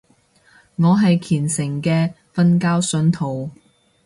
[0.77, 3.51] 我係虔誠嘅瞓覺信徒